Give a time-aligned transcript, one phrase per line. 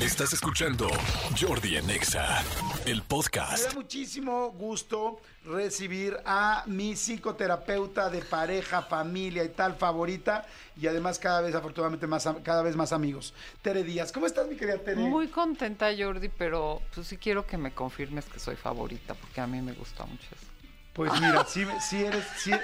[0.00, 0.88] Estás escuchando
[1.38, 2.42] Jordi en Exa,
[2.86, 3.68] el Me podcast.
[3.68, 10.46] da muchísimo gusto recibir a mi psicoterapeuta de pareja, familia y tal favorita
[10.80, 13.34] y además cada vez afortunadamente más cada vez más amigos.
[13.60, 14.96] Tere Díaz, ¿cómo estás mi querida Tere?
[14.96, 19.46] Muy contenta, Jordi, pero pues sí quiero que me confirmes que soy favorita, porque a
[19.46, 20.49] mí me gusta mucho eso.
[20.92, 22.60] Pues mira, si, eres si, de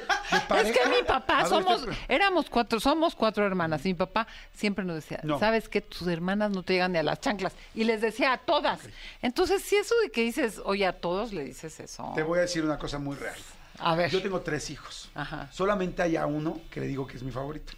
[0.49, 0.69] pareja.
[0.69, 3.85] es que mi papá, ver, somos, este- éramos cuatro, somos cuatro hermanas.
[3.87, 5.39] Y mi papá siempre nos decía, No.
[5.39, 5.81] ¿sabes qué?
[5.81, 7.53] Tus hermanas no te llegan ni a las chanclas.
[7.75, 8.81] Y les decía a todas.
[9.23, 12.13] Entonces, si eso de que dices, oye, a todos le dices eso.
[12.17, 13.37] Te voy a decir una cosa muy real.
[13.79, 14.11] A ver.
[14.11, 15.09] Yo tengo tres hijos.
[15.15, 15.49] Ajá.
[15.53, 17.73] Solamente hay a uno que le digo que es mi favorito.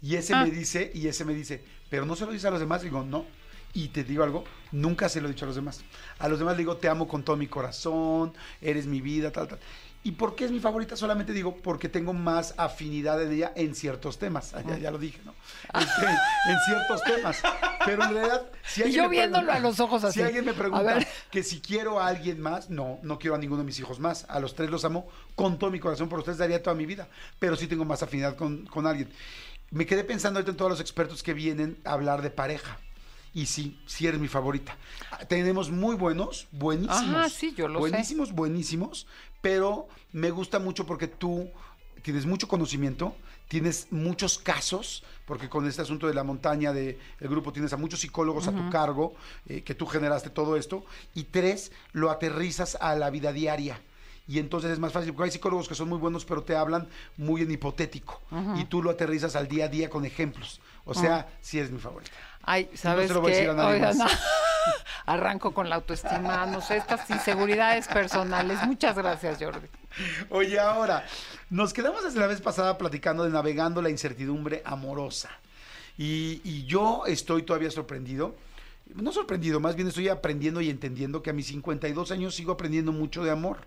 [0.00, 0.44] Y ese Ah.
[0.44, 2.80] me dice, y ese me dice, pero no se lo dice a los demás.
[2.82, 3.26] Digo, no.
[3.74, 5.82] Y te digo algo, nunca se lo he dicho a los demás.
[6.18, 9.46] A los demás le digo, te amo con todo mi corazón, eres mi vida, tal,
[9.46, 9.58] tal.
[10.02, 10.96] ¿Y por qué es mi favorita?
[10.96, 14.54] Solamente digo porque tengo más afinidad en ella en ciertos temas.
[14.66, 15.34] Ya, ya lo dije, ¿no?
[15.78, 17.42] Este, en ciertos temas.
[17.84, 20.20] Pero en realidad, si Y alguien yo me viéndolo pregunta- a los ojos así.
[20.20, 20.98] Si alguien me pregunta
[21.30, 24.24] que si quiero a alguien más, no, no quiero a ninguno de mis hijos más.
[24.30, 27.08] A los tres los amo con todo mi corazón, por ustedes daría toda mi vida.
[27.38, 29.10] Pero sí tengo más afinidad con, con alguien.
[29.70, 32.78] Me quedé pensando ahorita en todos los expertos que vienen a hablar de pareja.
[33.32, 34.76] Y sí, sí eres mi favorita.
[35.28, 37.16] Tenemos muy buenos, buenísimos.
[37.16, 37.90] Ajá, sí, yo lo sé.
[37.90, 39.06] buenísimos, buenísimos.
[39.40, 41.50] Pero me gusta mucho porque tú
[42.02, 43.16] tienes mucho conocimiento,
[43.48, 48.00] tienes muchos casos, porque con este asunto de la montaña del grupo tienes a muchos
[48.00, 49.14] psicólogos a tu cargo,
[49.46, 50.84] eh, que tú generaste todo esto.
[51.14, 53.80] Y tres, lo aterrizas a la vida diaria.
[54.26, 56.88] Y entonces es más fácil, porque hay psicólogos que son muy buenos, pero te hablan
[57.16, 58.20] muy en hipotético.
[58.56, 60.60] Y tú lo aterrizas al día a día con ejemplos.
[60.84, 62.12] O sea, sí eres mi favorita.
[62.42, 63.48] Ay, ¿sabes se lo voy a qué?
[63.50, 64.20] Oigan, más.
[65.06, 68.62] Arranco con la autoestima, no sé, estas inseguridades personales.
[68.66, 69.66] Muchas gracias, Jordi.
[70.28, 71.04] Oye, ahora,
[71.48, 75.30] nos quedamos desde la vez pasada platicando de navegando la incertidumbre amorosa.
[75.98, 78.34] Y, y yo estoy todavía sorprendido.
[78.94, 82.90] No sorprendido, más bien estoy aprendiendo y entendiendo que a mis 52 años sigo aprendiendo
[82.92, 83.58] mucho de amor.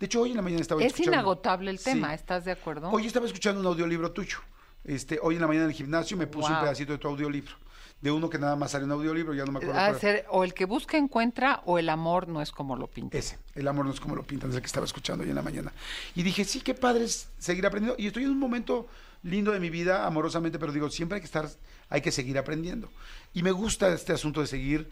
[0.00, 1.12] De hecho, hoy en la mañana estaba Es escuchando...
[1.18, 2.14] inagotable el tema, Sí.
[2.14, 2.90] ¿estás de acuerdo?
[2.90, 4.38] Hoy estaba escuchando un audiolibro tuyo.
[4.84, 7.54] Este, hoy en la mañana en el gimnasio me puse un pedacito de tu audiolibro.
[8.02, 9.98] De uno que nada más sale un audiolibro, ya no me acuerdo.
[9.98, 13.16] Ser o el que busca encuentra o el amor no es como lo pinta.
[13.16, 15.36] Ese, el amor no es como lo pintan, es el que estaba escuchando hoy en
[15.36, 15.72] la mañana.
[16.16, 18.02] Y dije, sí, qué padre es seguir aprendiendo.
[18.02, 18.88] Y estoy en un momento
[19.22, 21.48] lindo de mi vida, amorosamente, pero digo, siempre hay que estar,
[21.88, 22.90] hay que seguir aprendiendo.
[23.32, 24.90] Y me gusta este asunto de seguir,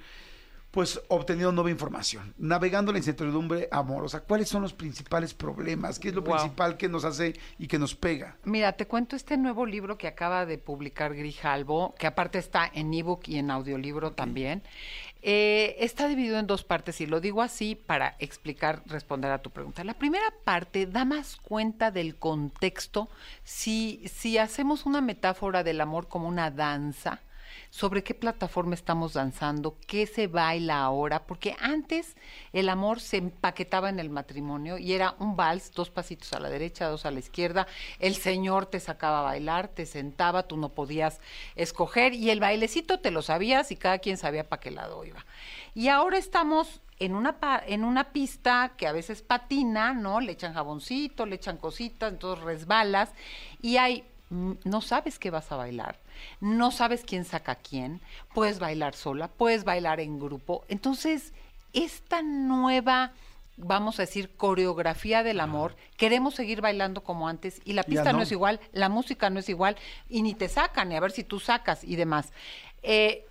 [0.70, 4.20] pues, obteniendo nueva información, navegando la incertidumbre amorosa.
[4.20, 5.98] ¿Cuáles son los principales problemas?
[5.98, 6.36] ¿Qué es lo Wow.
[6.36, 8.36] principal que nos hace y que nos pega?
[8.44, 12.94] Mira, te cuento este nuevo libro que acaba de publicar Grijalbo, que aparte está en
[12.94, 14.62] ebook y en audiolibro también.
[15.22, 19.50] Eh, está dividido en dos partes y lo digo así para explicar, responder a tu
[19.50, 19.84] pregunta.
[19.84, 23.10] La primera parte da más cuenta del contexto.
[23.44, 27.20] Si, si hacemos una metáfora del amor como una danza,
[27.70, 32.16] sobre qué plataforma estamos danzando, qué se baila ahora, porque antes
[32.52, 36.50] el amor se empaquetaba en el matrimonio y era un vals, dos pasitos a la
[36.50, 37.66] derecha, dos a la izquierda,
[38.00, 41.20] el señor te sacaba a bailar, te sentaba, tú no podías
[41.54, 45.24] escoger y el bailecito te lo sabías y cada quien sabía para qué lado iba.
[45.74, 50.20] Y ahora estamos en una, en una pista que a veces patina, ¿no?
[50.20, 53.10] Le echan jaboncito, le echan cositas, entonces resbalas
[53.62, 55.98] y hay mm, no sabes qué vas a bailar,
[56.40, 58.00] no sabes quién saca a quién,
[58.34, 60.64] puedes bailar sola, puedes bailar en grupo.
[60.68, 61.32] Entonces,
[61.72, 63.12] esta nueva,
[63.56, 68.18] vamos a decir, coreografía del amor, queremos seguir bailando como antes y la pista no.
[68.18, 68.22] no.
[68.24, 69.76] es igual, la música no es igual
[70.08, 72.32] y ni te sacan, ni a ver si tú sacas y demás.
[72.82, 73.26] Eh,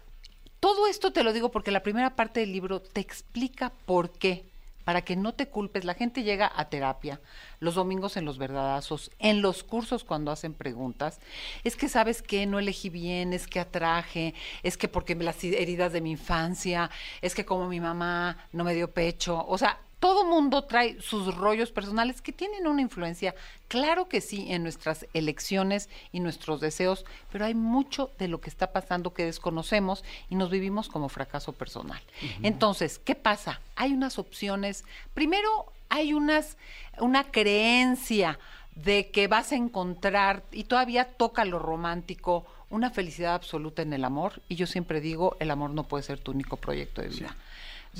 [0.59, 4.48] todo esto te lo digo porque la primera parte del libro te explica por qué,
[4.89, 5.85] para que no te culpes.
[5.85, 7.21] La gente llega a terapia
[7.59, 11.19] los domingos en los verdadazos, en los cursos cuando hacen preguntas.
[11.63, 14.33] Es que sabes que no elegí bien, es que atraje,
[14.63, 16.89] es que porque las heridas de mi infancia,
[17.21, 19.45] es que como mi mamá no me dio pecho.
[19.47, 23.35] O sea, todo mundo trae sus rollos personales que tienen una influencia,
[23.67, 28.49] claro que sí, en nuestras elecciones y nuestros deseos, pero hay mucho de lo que
[28.49, 32.01] está pasando que desconocemos y nos vivimos como fracaso personal.
[32.43, 33.61] Entonces, ¿qué pasa?
[33.75, 34.85] Hay unas opciones.
[35.13, 36.57] Primero, hay unas,
[36.99, 38.39] una creencia
[38.75, 44.05] de que vas a encontrar, y todavía toca lo romántico, una felicidad absoluta en el
[44.05, 44.41] amor.
[44.47, 47.29] Y yo siempre digo, el amor no puede ser tu único proyecto de vida.
[47.29, 47.35] Sí,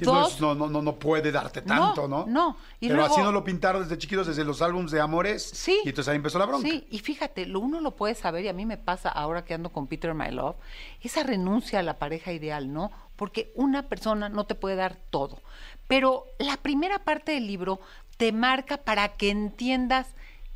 [0.02, 2.26] no, Dos, no, no, no, no puede darte tanto, ¿no?
[2.28, 2.56] no.
[2.80, 5.44] Y Pero luego- así nos lo pintaron desde chiquitos, desde los álbumes de amores.
[5.44, 5.80] Sí.
[5.84, 6.68] Y entonces ahí empezó la bronca.
[6.68, 9.54] Sí, y fíjate, lo uno lo puede saber, y a mí me pasa ahora que
[9.54, 10.56] ando con Peter My Love,
[11.02, 12.92] esa renuncia a la pareja ideal, ¿no?
[13.16, 15.40] Porque una persona no te puede dar todo.
[15.88, 17.80] Pero la primera parte del libro
[18.18, 20.08] te marca para que entiendas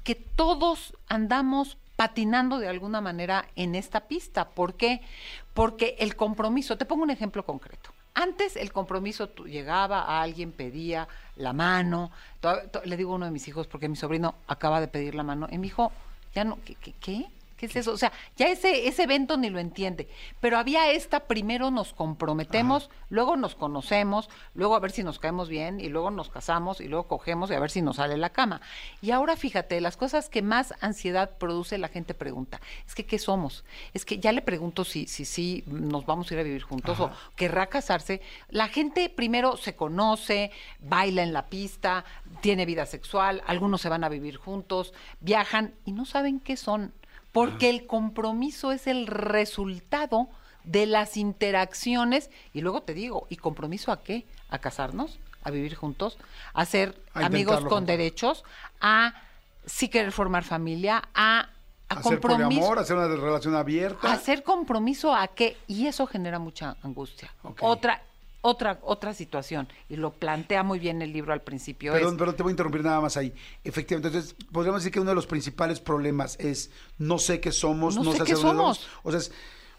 [0.03, 4.50] que todos andamos patinando de alguna manera en esta pista.
[4.50, 5.01] ¿Por qué?
[5.53, 7.89] Porque el compromiso, te pongo un ejemplo concreto.
[8.15, 12.12] Antes el compromiso llegaba a alguien, pedía la mano.
[12.86, 15.48] le digo a uno de mis hijos, porque mi sobrino acaba de pedir la mano,
[15.51, 15.92] y mi hijo,
[16.33, 16.75] ya no, ¿qué?
[16.75, 17.25] qué, qué?
[17.63, 17.94] ¿Qué es eso?
[17.94, 20.10] O sea, ya ese, ese evento ni lo entiende.
[20.42, 25.48] Pero había esta, primero nos comprometemos, luego nos conocemos, luego a ver si nos caemos
[25.48, 28.31] bien, y luego nos casamos, y luego cogemos y a ver si nos sale la
[28.31, 28.60] cama.
[29.01, 33.18] Y ahora fíjate, las cosas que más ansiedad produce, la gente pregunta, es que ¿qué
[33.18, 33.63] somos?
[33.94, 37.00] Es que ya le pregunto si si, si nos vamos a ir a vivir juntos
[37.00, 38.19] o querrá casarse.
[38.50, 40.51] La gente primero se conoce,
[40.81, 42.04] baila en la pista,
[42.42, 46.92] tiene vida sexual, algunos se van a vivir juntos, viajan y no saben qué son
[47.33, 50.30] porque el compromiso es el resultado
[50.63, 54.25] de las interacciones y luego te digo, ¿y compromiso a qué?
[54.50, 55.19] ¿A casarnos?
[55.44, 56.18] ¿A vivir juntos?
[56.53, 57.88] ¿A ser A amigos con juntos.
[57.88, 58.44] derechos?
[58.80, 59.13] ¿A
[59.65, 61.03] sí querer formar familia?
[61.13, 61.50] ¿A,
[61.89, 62.47] a hacer compromiso?
[62.62, 64.13] poliamor, hacer una relación abierta.
[64.13, 65.57] ¿Hacer compromiso a qué?
[65.68, 67.33] Y eso genera mucha angustia.
[67.44, 67.59] Ok.
[67.62, 68.01] Otra
[68.45, 72.36] otra otra situación y lo plantea muy bien el libro al principio Perdón, es perdón,
[72.36, 73.34] te voy a interrumpir nada más ahí.
[73.63, 77.95] Efectivamente, entonces, podríamos decir que uno de los principales problemas es no sé qué somos,
[77.95, 78.88] No no, sé sé qué somos.
[79.04, 79.31] O sea, es-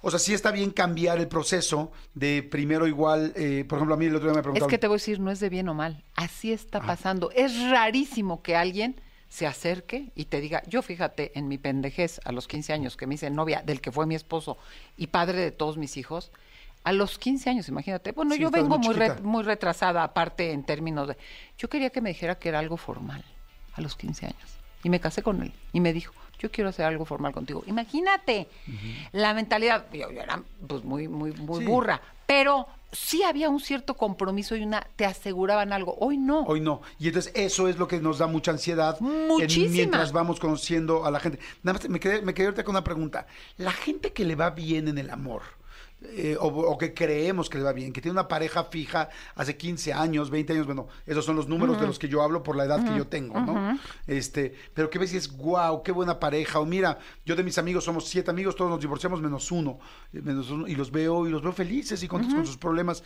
[0.07, 3.99] o sea, sí está bien cambiar el proceso de primero igual, eh, por ejemplo, a
[3.99, 5.49] mí el otro día me Es preguntaron, que te voy a decir, no es de
[5.49, 6.03] bien o mal.
[6.15, 7.31] Así está pasando.
[7.31, 9.01] Es rarísimo que alguien
[9.31, 13.07] se acerque y te diga, yo fíjate en mi pendejez a los 15 años que
[13.07, 14.59] me hice novia del que fue mi esposo
[14.97, 16.31] y padre de todos mis hijos.
[16.85, 18.13] A los 15 años, imagínate.
[18.13, 19.27] Bueno, Sí, yo vengo muy muy, re- chiquita.
[19.27, 21.17] muy retrasada, aparte en términos de...
[21.59, 23.25] Yo quería que me dijera que era algo formal
[23.75, 24.59] a los 15 años.
[24.83, 25.53] Y me casé con él.
[25.73, 27.65] Y me dijo, yo quiero hacer algo formal contigo.
[27.67, 28.49] Imagínate
[29.13, 29.87] la mentalidad.
[29.93, 31.67] Yo, yo era pues muy, muy, muy Sí.
[31.67, 32.03] burra.
[32.27, 35.97] Pero sí había un cierto compromiso y una, te aseguraban algo.
[36.01, 36.41] Hoy no.
[36.43, 36.83] Hoy no.
[36.99, 39.71] Y entonces eso es lo que nos da mucha ansiedad en- Muchísima.
[39.73, 41.39] mientras vamos conociendo a la gente.
[41.63, 43.27] Nada más me quedé, me quedé ahorita con una pregunta.
[43.57, 45.43] La gente que le va bien en el amor,
[46.11, 49.57] eh, o, o que creemos que le va bien, que tiene una pareja fija hace
[49.57, 52.57] 15 años, 20 años, bueno, esos son los números de los que yo hablo por
[52.57, 53.79] la edad que yo tengo, ¿no?
[54.07, 57.59] Este, pero que ves y es, wow, qué buena pareja, o mira, yo de mis
[57.59, 59.79] amigos somos siete amigos, todos nos divorciamos menos uno,
[60.13, 63.03] eh, menos uno, y los veo, y los veo felices y contentos con sus problemas.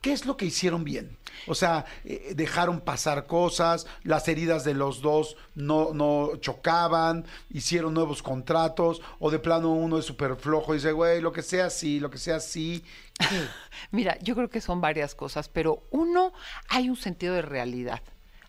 [0.00, 1.16] ¿Qué es lo que hicieron bien?
[1.46, 7.94] O sea, eh, dejaron pasar cosas, las heridas de los dos no, no chocaban, hicieron
[7.94, 11.70] nuevos contratos, o de plano uno es súper flojo y dice, güey, lo que sea
[11.70, 12.84] sí, lo que sea sí.
[13.90, 16.32] Mira, yo creo que son varias cosas, pero uno,
[16.68, 18.00] hay un sentido de realidad.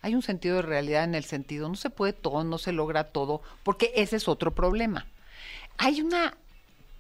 [0.02, 3.06] Hay un sentido de realidad en el sentido, no se puede todo, no se logra
[3.12, 5.06] todo, porque ese es otro problema.
[5.78, 6.38] Hay una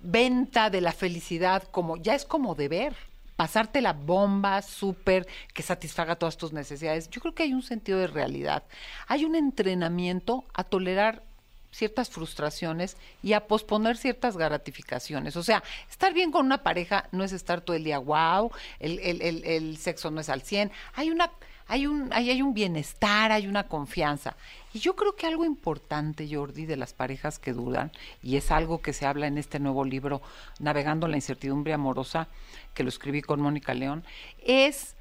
[0.01, 2.95] venta de la felicidad como, ya es como deber,
[3.41, 7.09] pasarte la bomba súper que satisfaga todas tus necesidades.
[7.09, 8.61] Yo creo que hay un sentido de realidad.
[9.07, 11.23] Hay un entrenamiento a tolerar
[11.71, 15.35] ciertas frustraciones y a posponer ciertas gratificaciones.
[15.37, 18.99] O sea, estar bien con una pareja no es estar todo el día wow, el,
[18.99, 20.71] el- el- el sexo no es al 100.
[20.93, 21.31] Hay una
[21.71, 24.35] hay un, ahí hay un bienestar, hay una confianza.
[24.73, 28.81] Y yo creo que algo importante, Jordi, de las parejas que duran, y es algo
[28.81, 30.21] que se habla en este nuevo libro,
[30.59, 32.27] Navegando la incertidumbre amorosa,
[32.73, 34.03] que lo escribí con Mónica León,
[34.45, 34.95] es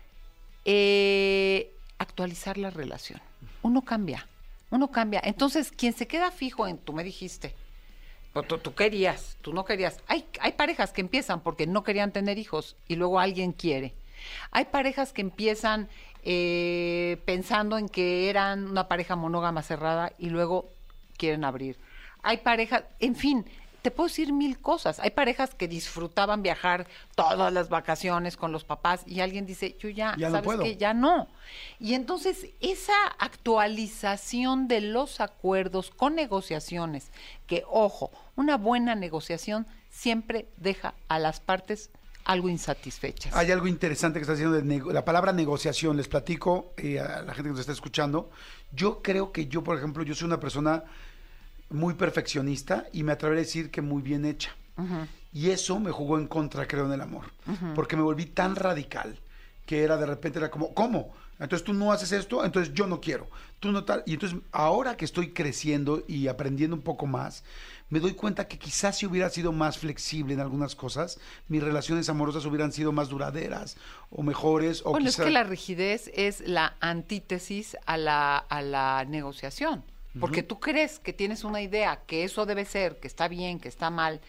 [0.64, 3.20] eh, actualizar la relación.
[3.62, 4.28] Uno cambia,
[4.70, 5.20] uno cambia.
[5.25, 7.52] Entonces, quien se queda fijo en, tú me dijiste,
[8.46, 9.99] tú, tú querías, tú no querías.
[10.06, 13.93] Hay, hay parejas que empiezan porque no querían tener hijos y luego alguien quiere.
[14.50, 15.88] Hay parejas que empiezan
[16.23, 20.68] eh, pensando en que eran una pareja monógama cerrada y luego
[21.16, 21.78] quieren abrir.
[22.23, 23.47] Hay parejas, en fin,
[23.83, 25.00] te puedo decir mil cosas.
[25.00, 29.88] Hay parejas que disfrutaban viajar todas las vacaciones con los papás y alguien dice, yo
[29.88, 30.76] ya, Ya ¿sabes qué?
[30.76, 31.28] Ya no.
[31.78, 37.11] Y entonces esa actualización de los acuerdos con negociaciones,
[37.47, 41.90] que ojo, una buena negociación siempre deja a las partes
[42.30, 43.34] algo insatisfechas.
[43.34, 45.96] Hay algo interesante que está diciendo de la palabra negociación.
[45.96, 48.30] Les platico eh, a la gente que nos está escuchando.
[48.72, 50.84] Yo creo que yo, por ejemplo, yo soy una persona
[51.70, 54.54] muy perfeccionista y me atreveré a decir que muy bien hecha.
[55.32, 57.26] Y eso me jugó en contra, creo, en el amor.
[57.75, 59.18] Porque me volví tan radical
[59.71, 61.15] que era de repente, era como, ¿cómo?
[61.39, 63.29] Entonces tú no haces esto, entonces yo no quiero.
[63.61, 64.03] Tú no tal.
[64.05, 67.45] Y entonces ahora que estoy creciendo y aprendiendo un poco más,
[67.89, 72.09] me doy cuenta que quizás si hubiera sido más flexible en algunas cosas, mis relaciones
[72.09, 73.77] amorosas hubieran sido más duraderas
[74.11, 74.83] o mejores.
[74.85, 79.85] O bueno, quizá- es que la rigidez es la antítesis a la, a la negociación.
[80.19, 83.69] Porque tú crees que tienes una idea, que eso debe ser, que está bien, que
[83.69, 84.21] está mal,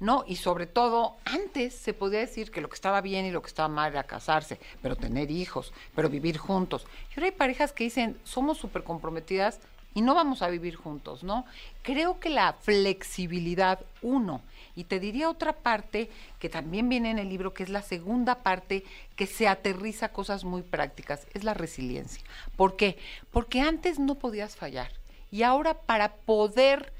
[0.00, 0.24] ¿no?
[0.26, 3.48] Y sobre todo, antes se podía decir que lo que estaba bien y lo que
[3.48, 6.86] estaba mal era casarse, pero tener hijos, pero vivir juntos.
[7.10, 9.60] Y ahora hay parejas que dicen, somos súper comprometidas
[9.94, 11.44] y no vamos a vivir juntos, ¿no?
[11.82, 14.42] Creo que la flexibilidad, uno,
[14.76, 18.36] Y te diría otra parte que también viene en el libro, que es la segunda
[18.36, 18.84] parte
[19.16, 22.22] que se aterriza cosas muy prácticas, es la resiliencia.
[22.56, 22.96] ¿Por qué?
[23.32, 24.92] Porque antes no podías fallar
[25.30, 26.92] y ahora para poder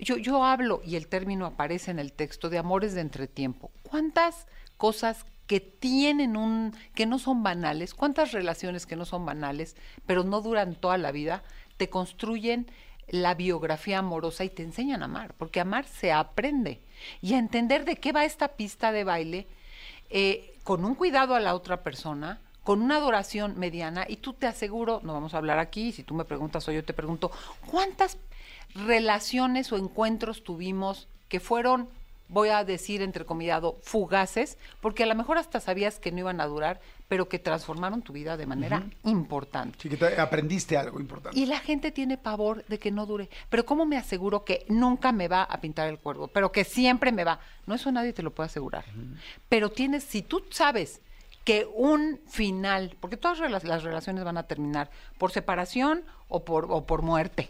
[0.00, 3.70] yo, yo hablo, y el término aparece en el texto, de amores de entretiempo.
[3.82, 9.76] ¿Cuántas cosas que tienen un, que no son banales, cuántas relaciones que no son banales,
[10.06, 11.42] pero no duran toda la vida,
[11.78, 12.70] te construyen
[13.08, 16.82] la biografía amorosa y te enseñan a amar, porque amar se aprende.
[17.22, 19.46] Y a entender de qué va esta pista de baile,
[20.10, 24.46] eh, con un cuidado a la otra persona, con una adoración mediana, y tú te
[24.46, 27.30] aseguro, no vamos a hablar aquí, si tú me preguntas o yo te pregunto,
[27.70, 28.18] ¿cuántas
[28.74, 31.88] relaciones o encuentros tuvimos que fueron,
[32.28, 36.46] voy a decir entrecomillado, fugaces, porque a lo mejor hasta sabías que no iban a
[36.46, 39.78] durar, pero que transformaron tu vida de manera importante.
[39.80, 41.38] Sí, que te- aprendiste algo importante.
[41.40, 43.30] Y la gente tiene pavor de que no dure.
[43.48, 46.28] Pero ¿cómo me aseguro que nunca me va a pintar el cuervo?
[46.28, 47.40] Pero que siempre me va.
[47.66, 48.84] No, eso nadie te lo puede asegurar.
[49.48, 51.00] Pero tienes, si tú sabes
[51.44, 56.84] que un final, porque todas las relaciones van a terminar por separación o por, o
[56.84, 57.48] por muerte,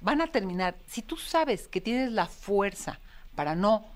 [0.00, 2.98] van a terminar, si tú sabes que tienes la fuerza
[3.34, 3.86] para no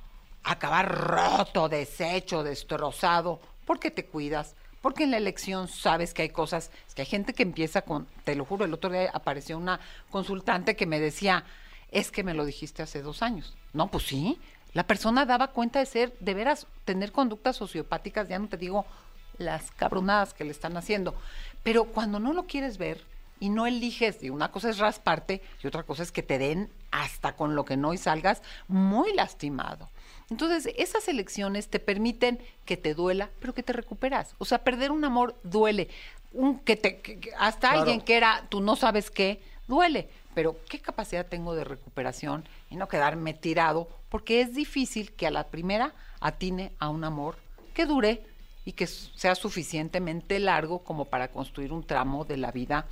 [0.43, 6.71] acabar roto, deshecho, destrozado, porque te cuidas, porque en la elección sabes que hay cosas,
[6.87, 9.81] es que hay gente que empieza con, te lo juro, el otro día apareció una
[10.11, 11.45] consultante que me decía,
[11.91, 13.57] es que me lo dijiste hace dos años.
[13.73, 14.39] No, pues sí,
[14.75, 18.85] la persona daba cuenta de ser, de veras, tener conductas sociopáticas, ya no te digo
[19.39, 21.15] las cabronadas que le están haciendo,
[21.63, 23.03] pero cuando no lo quieres ver,
[23.45, 26.71] y no eliges, y una cosa es rasparte y otra cosa es que te den
[26.91, 29.91] hasta con lo que no y salgas muy lastimado.
[30.31, 34.35] Entonces, esas elecciones te permiten que te duela, pero que te recuperas.
[34.39, 35.89] O sea, perder un amor duele.
[36.33, 37.81] Un, que te, que- hasta Claro.
[37.81, 40.09] alguien que era, tú no sabes qué, duele.
[40.35, 45.31] Pero qué capacidad tengo de recuperación y no quedarme tirado, porque es difícil que a
[45.31, 47.37] la primera atine a un amor
[47.75, 48.25] que dure
[48.65, 52.87] y que sea suficientemente largo como para construir un tramo de la vida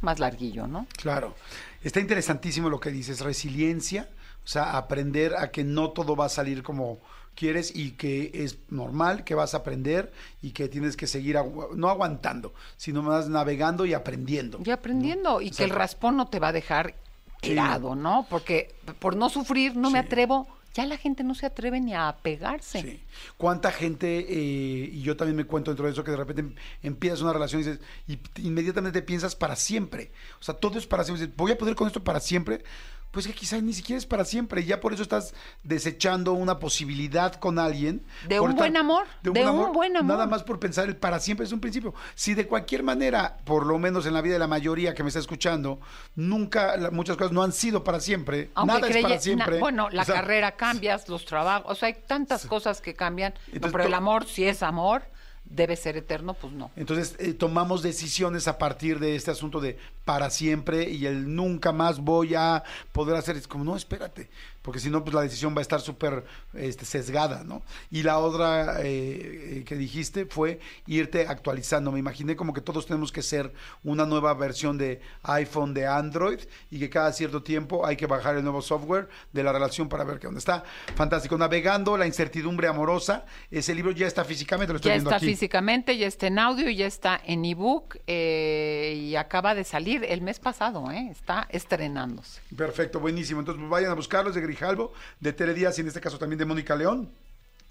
[0.00, 0.86] más larguillo, ¿no?
[0.96, 1.34] Claro.
[1.82, 4.08] Está interesantísimo lo que dices, resiliencia,
[4.44, 6.98] o sea, aprender a que no todo va a salir como
[7.34, 11.74] quieres y que es normal, que vas a aprender y que tienes que seguir, agu-
[11.74, 14.58] no aguantando, sino más navegando y aprendiendo.
[14.64, 16.94] Y aprendiendo, y que el raspón no te va a dejar
[17.42, 17.50] Sí.
[17.50, 18.26] tirado, ¿no?
[18.28, 22.16] Porque por no sufrir no me atrevo, ya la gente no se atreve ni a
[22.22, 22.82] pegarse.
[22.82, 23.02] Sí.
[23.36, 26.54] ¿Cuánta gente, eh, y yo también me cuento dentro de eso, que de repente em-
[26.82, 30.12] empiezas una relación y dices, y inmediatamente piensas para siempre?
[30.40, 31.26] O sea, todo es para siempre.
[31.26, 32.62] Dices, ¿Voy a poder con esto para siempre?
[33.10, 34.60] Pues que quizás ni siquiera es para siempre.
[34.60, 38.04] Y ya por eso estás desechando una posibilidad con alguien.
[38.28, 40.16] De un buen amor, de un buen amor.
[40.16, 41.92] Nada más por pensar el para siempre es un principio.
[42.14, 45.08] Si de cualquier manera, por lo menos en la vida de la mayoría que me
[45.08, 45.80] está escuchando,
[46.14, 48.50] nunca, la- muchas cosas no han sido para siempre.
[48.54, 49.58] Aunque nada es para na- siempre.
[49.58, 53.34] bueno, la O sea, carrera cambias, los trabajos, o sea, hay tantas cosas que cambian.
[53.60, 55.02] No, pero el amor, si es amor,
[55.50, 56.70] debe ser eterno, pues no.
[56.76, 61.72] Entonces eh, tomamos decisiones a partir de este asunto de para siempre y el nunca
[61.72, 63.36] más voy a poder hacer.
[63.36, 64.30] Es como, no, espérate,
[64.62, 66.24] porque si no, pues la decisión va a estar súper
[66.54, 67.62] este, sesgada, ¿no?
[67.90, 71.90] Y la otra eh, eh, que dijiste fue irte actualizando.
[71.92, 73.52] Me imaginé como que todos tenemos que ser
[73.84, 76.40] una nueva versión de iPhone, de Android,
[76.70, 80.04] y que cada cierto tiempo hay que bajar el nuevo software de la relación para
[80.04, 80.64] ver qué onda está.
[80.94, 81.38] Fantástico.
[81.38, 83.24] Navegando la incertidumbre amorosa.
[83.50, 85.26] Ese libro ya está físicamente, lo estoy Ya viendo está aquí.
[85.26, 90.20] físicamente, ya está en audio, ya está en ebook eh, y acaba de salir el
[90.20, 91.08] mes pasado, ¿eh?
[91.10, 92.40] está estrenándose.
[92.56, 93.40] Perfecto, buenísimo.
[93.40, 96.38] Entonces pues, vayan a buscarlos de Grijalvo, de Tere Díaz y en este caso también
[96.38, 97.10] de Mónica León,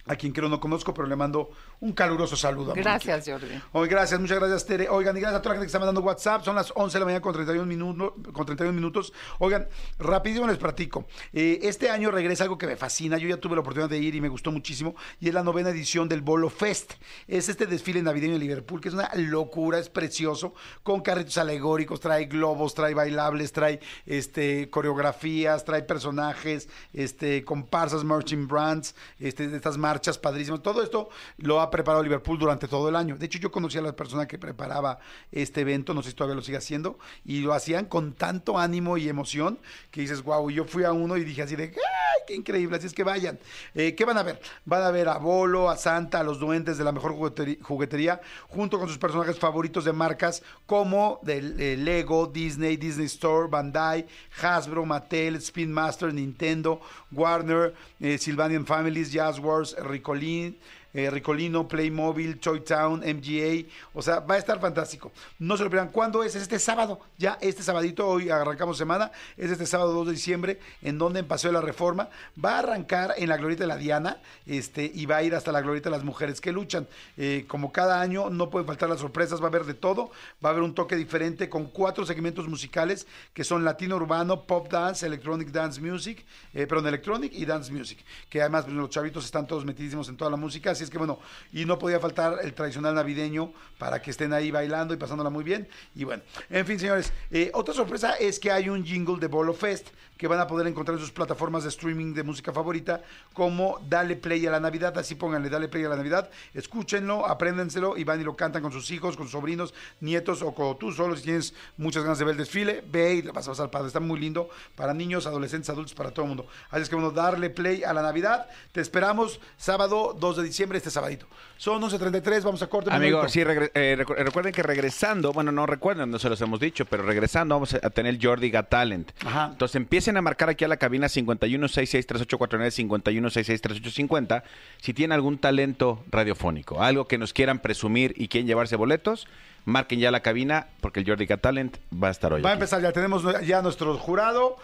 [0.09, 1.51] a quien creo no conozco, pero le mando
[1.81, 2.73] un caluroso saludo.
[2.75, 3.27] Gracias.
[3.27, 3.61] Jordi.
[3.73, 4.89] Oye, gracias, muchas gracias, Tere.
[4.89, 6.43] Oigan, y gracias a toda la gente que está mandando WhatsApp.
[6.43, 8.13] Son las 11 de la mañana con 31 minutos.
[8.33, 9.13] Con 31 minutos.
[9.37, 9.67] Oigan,
[9.99, 11.05] rapidísimo les platico.
[11.31, 13.19] Eh, este año regresa algo que me fascina.
[13.19, 14.95] Yo ya tuve la oportunidad de ir y me gustó muchísimo.
[15.19, 16.93] Y es la novena edición del Bolo Fest.
[17.27, 20.55] Es este desfile navideño en Liverpool, que es una locura, es precioso.
[20.81, 28.47] Con carritos alegóricos, trae globos, trae bailables, trae este, coreografías, trae personajes, este, comparsas, marching
[28.47, 30.61] brands, este, de estas marchas padrísimas.
[30.61, 33.17] Todo esto lo ha preparado Liverpool durante todo el año.
[33.17, 34.99] De hecho, yo conocí a la persona que preparaba
[35.31, 38.97] este evento, no sé si todavía lo sigue haciendo, y lo hacían con tanto ánimo
[38.97, 39.59] y emoción
[39.91, 42.77] que dices, wow, yo fui a uno y dije así de, ¡ay, qué increíble!
[42.77, 43.39] Así es que vayan.
[43.75, 44.41] Eh, ¿Qué van a ver?
[44.65, 47.13] Van a ver a Bolo, a Santa, a los duendes de la mejor
[47.61, 53.47] juguetería, junto con sus personajes favoritos de marcas como del eh, Lego, Disney, Disney Store,
[53.49, 54.07] Bandai,
[54.41, 60.55] Hasbro, Mattel, Spin Master, Nintendo, Warner, eh, Sylvanian Families, Jazz Wars, Ricolin,
[60.93, 63.67] eh, Ricolino, Playmobil, Toy Town, MGA.
[63.93, 65.11] O sea, va a estar fantástico.
[65.37, 65.89] No se lo pierdan.
[65.89, 66.35] ¿Cuándo es?
[66.35, 66.99] Es este sábado.
[67.17, 69.11] Ya este sabadito, hoy arrancamos semana.
[69.37, 72.09] Es este sábado 2 de diciembre, en donde en Paseo de la Reforma.
[72.43, 75.51] Va a arrancar en la Glorieta de la Diana este, y va a ir hasta
[75.51, 76.87] la Glorieta de las Mujeres que luchan.
[77.17, 79.41] Eh, como cada año, no pueden faltar las sorpresas.
[79.41, 80.11] Va a haber de todo.
[80.43, 84.71] Va a haber un toque diferente con cuatro segmentos musicales que son latino urbano, pop
[84.71, 87.99] dance, electronic dance music, eh, perdón, electronic y dance music.
[88.29, 90.73] Que además pues, los chavitos están todos metidísimos en toda la música.
[90.79, 91.19] Así es que bueno,
[91.51, 95.43] y no podía faltar el tradicional navideño para que estén ahí bailando y pasándola muy
[95.43, 95.67] bien.
[95.93, 99.53] Y bueno, en fin, señores, eh, otra sorpresa es que hay un jingle de Bolo
[99.53, 103.79] Fest que van a poder encontrar en sus plataformas de streaming de música favorita como
[103.87, 108.03] Dale Play a la Navidad, así pónganle Dale Play a la Navidad, escúchenlo, apréndenselo y
[108.03, 111.15] van y lo cantan con sus hijos, con sus sobrinos, nietos o con tú solo
[111.15, 113.87] si tienes muchas ganas de ver el desfile, ve y le vas a pasar padre,
[113.87, 116.47] está muy lindo para niños, adolescentes, adultos, para todo el mundo.
[116.69, 120.77] Así es que bueno, darle play a la Navidad, te esperamos sábado 2 de diciembre,
[120.79, 121.27] este sabadito.
[121.55, 122.89] Son 11.33, vamos a corte.
[122.99, 123.29] minuto.
[123.29, 127.03] sí, eh, recu- recuerden que regresando, bueno, no recuerden, no se los hemos dicho, pero
[127.03, 129.11] regresando vamos a tener Jordi Got Talent.
[129.25, 129.49] Ajá.
[129.51, 129.75] Entonces
[130.09, 134.43] empiecen a marcar aquí a la cabina 51663849, 51663850,
[134.81, 139.27] si tienen algún talento radiofónico, algo que nos quieran presumir y quieren llevarse boletos,
[139.65, 142.41] marquen ya la cabina porque el Jordi Talent va a estar hoy.
[142.41, 142.57] Va a aquí.
[142.59, 144.57] empezar ya, tenemos ya nuestro jurado,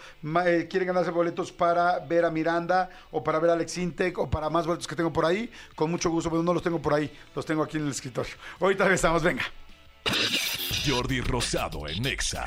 [0.44, 4.28] eh, quieren ganarse boletos para ver a Miranda o para ver a Alex Intec o
[4.28, 6.94] para más boletos que tengo por ahí, con mucho gusto, pero no los tengo por
[6.94, 8.34] ahí, los tengo aquí en el escritorio.
[8.58, 9.44] Ahorita regresamos, venga.
[10.84, 12.46] Jordi Rosado en Exa.